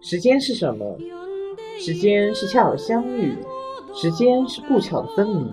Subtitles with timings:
[0.00, 0.96] 时间是什么？
[1.78, 3.36] 时间是恰好相遇，
[3.94, 5.50] 时间是不巧的分离，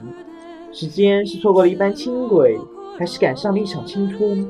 [0.71, 2.59] 时间是错过了一班轻轨，
[2.97, 4.47] 还是赶上了一场青春？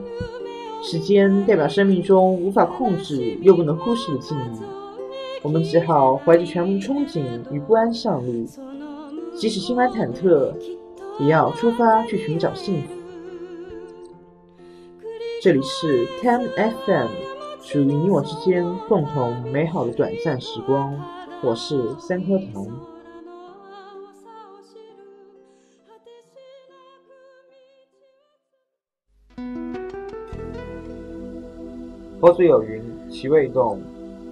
[0.82, 4.60] 时间代表生命中无法控制又不能忽视的记忆，
[5.42, 8.46] 我们只好怀着全部憧憬与不安上路，
[9.36, 10.54] 即使心怀忐忑，
[11.20, 12.90] 也要出发去寻找幸福。
[15.42, 17.08] 这里是 Ten FM，
[17.66, 20.96] 属于你我之间共同美好的短暂时光。
[21.42, 22.64] 我是三颗糖。
[32.20, 33.82] 佛祖有云：“其未动，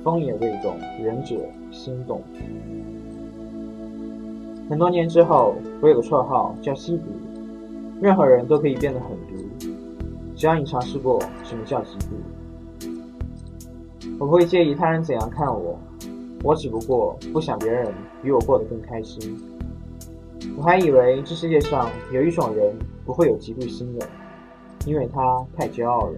[0.03, 1.35] 风也未动，仁者
[1.71, 2.21] 心动。”
[4.69, 7.05] 很多年之后，我有个绰号叫吸毒，
[7.99, 9.43] 任何人都可以变得很毒，
[10.35, 12.13] 只要你尝试过什么叫嫉妒。
[14.23, 15.77] 我不会介意他人怎样看我，
[16.43, 19.37] 我只不过不想别人比我过得更开心。
[20.55, 22.73] 我还以为这世界上有一种人
[23.05, 24.07] 不会有嫉妒心的，
[24.85, 26.13] 因为他太骄傲了。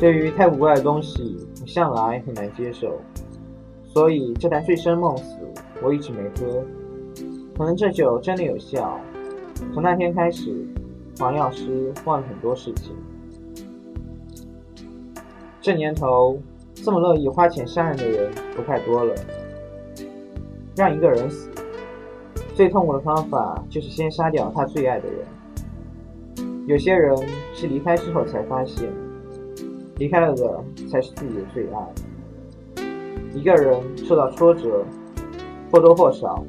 [0.00, 2.98] 对于太古怪的东西，我向来很难接受，
[3.84, 5.38] 所以这坛醉生梦死
[5.80, 6.64] 我一直没喝。
[7.56, 8.98] 可能这酒真的有效。
[9.72, 10.66] 从那天开始，
[11.20, 12.92] 黄药师忘了很多事情。
[15.68, 16.40] 这年头，
[16.72, 19.14] 这么乐意花钱杀人的人不太多了。
[20.74, 21.50] 让一个人死，
[22.54, 25.26] 最痛苦的方法就是先杀掉他最爱的人。
[26.66, 27.14] 有些人
[27.52, 28.88] 是离开之后才发现。
[29.98, 31.92] 离开了的才是自己的最爱。
[33.34, 34.82] 一个人受到挫折，
[35.70, 36.42] 或多或少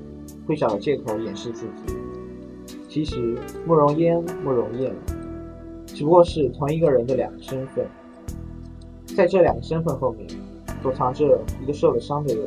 [0.47, 1.94] 会找个借口掩饰自己。
[2.88, 4.95] 其实慕容嫣、慕容燕
[5.86, 7.86] 只不过是同一个人的两个身份，
[9.15, 10.27] 在这两个身份后面
[10.81, 12.43] 躲藏着一个受了伤的人。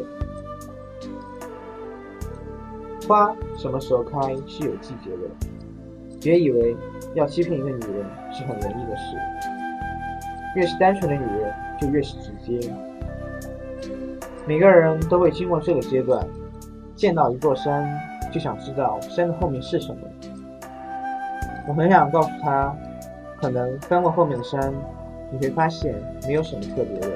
[3.06, 5.28] 花什么时候开是有季节的，
[6.20, 6.76] 别以为
[7.14, 9.16] 要欺骗一个女人是很容易的事。
[10.54, 12.72] 越是单纯的女人，就越是直接。
[14.46, 16.26] 每个人都会经过这个阶段，
[16.94, 17.88] 见到一座山，
[18.32, 20.00] 就想知道山的后面是什么。
[21.66, 22.74] 我很想告诉他，
[23.40, 24.72] 可能翻过后面的山，
[25.32, 25.94] 你会发现
[26.26, 27.10] 没有什么特别的。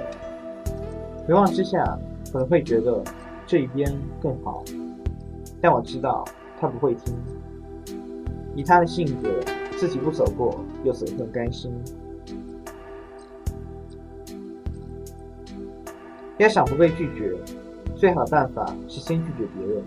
[1.27, 1.99] 回望之下，
[2.33, 3.03] 可能会觉得
[3.47, 4.65] 这一边更好。
[5.61, 6.25] 但我知道
[6.59, 7.15] 他不会听。
[8.55, 9.29] 以他的性格，
[9.77, 11.71] 自己不走过，又怎会甘心？
[16.39, 17.37] 要想不被拒绝，
[17.95, 19.83] 最好的办法是先拒绝别人。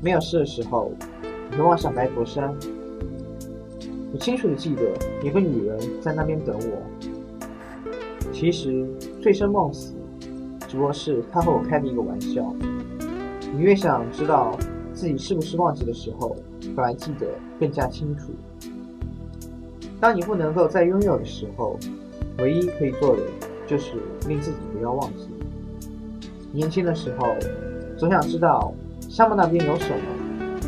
[0.00, 0.90] 没有事的时候，
[1.50, 2.54] 你会望向白驼山。
[4.12, 4.82] 我清楚的记得
[5.22, 6.82] 有个女人在那边等我。
[8.32, 8.86] 其实
[9.22, 9.94] 醉生梦死，
[10.68, 12.54] 只不过是她和我开的一个玩笑。
[13.52, 14.56] 你越想知道
[14.92, 16.36] 自己是不是忘记的时候，
[16.74, 17.26] 反而记得
[17.58, 18.32] 更加清楚。
[20.00, 21.78] 当你不能够再拥有的时候，
[22.38, 23.22] 唯一可以做的。
[23.66, 23.92] 就是
[24.26, 25.28] 令自己不要忘记。
[26.50, 27.36] 年轻的时候，
[27.96, 28.74] 总想知道
[29.08, 30.60] 沙漠那边有什么，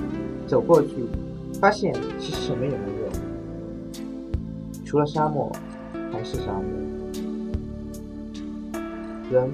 [0.47, 0.88] 走过去，
[1.60, 3.10] 发现其实什么也没有，
[4.92, 5.50] 除了沙漠，
[6.12, 6.64] 还是沙漠。
[9.30, 9.50] 人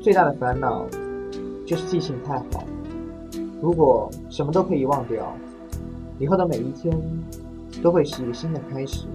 [0.00, 0.86] 最大的烦恼
[1.66, 2.62] 就是记性太好。
[3.60, 5.36] 如果什么都可以忘掉，
[6.20, 6.96] 以后的每一天
[7.82, 9.08] 都会是一个新的开始，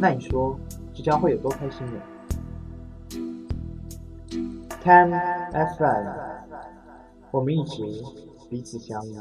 [0.00, 0.58] 那你说
[0.94, 2.00] 这将会有多开心呢
[4.82, 5.10] ？Ten
[5.76, 6.06] FM，
[7.30, 7.82] 我们一直
[8.48, 9.14] 彼此相依。